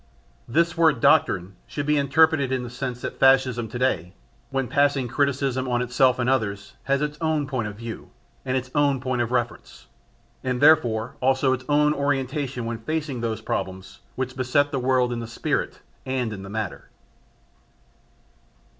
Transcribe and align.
This 0.47 0.75
word 0.75 0.99
doctrine 0.99 1.57
should 1.67 1.85
be 1.85 1.95
interpreted 1.95 2.51
in 2.51 2.63
the 2.63 2.71
sense 2.71 3.01
that 3.01 3.19
Fascism, 3.19 3.67
to 3.67 3.77
day, 3.77 4.15
when 4.49 4.67
passing 4.67 5.07
criticism 5.07 5.67
on 5.67 5.79
itself 5.83 6.17
and 6.17 6.27
others, 6.27 6.73
has 6.85 7.03
its 7.03 7.19
own 7.21 7.45
point 7.45 7.67
of 7.67 7.75
view 7.75 8.09
and 8.43 8.57
its 8.57 8.71
own 8.73 8.99
point 8.99 9.21
of 9.21 9.29
reference, 9.31 9.85
and 10.43 10.59
therefore 10.59 11.17
also 11.21 11.53
its 11.53 11.65
own 11.69 11.93
orientation 11.93 12.65
when 12.65 12.79
facing 12.79 13.21
those 13.21 13.41
problems 13.41 13.99
which 14.15 14.35
beset 14.35 14.71
the 14.71 14.79
world 14.79 15.13
in 15.13 15.19
the 15.19 15.27
spirit 15.27 15.81
and 16.03 16.33
in 16.33 16.41
the 16.41 16.49
matter. 16.49 16.89